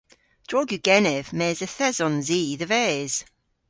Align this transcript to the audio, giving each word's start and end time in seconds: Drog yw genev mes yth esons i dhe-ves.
Drog 0.47 0.69
yw 0.75 0.81
genev 0.87 1.27
mes 1.37 1.59
yth 1.65 1.83
esons 1.87 2.27
i 2.39 2.41
dhe-ves. 2.59 3.13